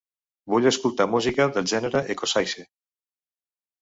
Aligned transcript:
Vull 0.53 0.69
escoltar 0.69 1.07
música 1.13 1.47
del 1.57 1.69
gènere 1.73 2.03
Ecossaise 2.15 2.67